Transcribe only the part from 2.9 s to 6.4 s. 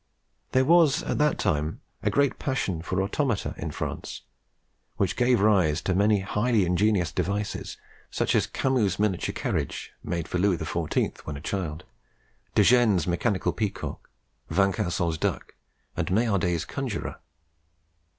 automata in France, which gave rise to many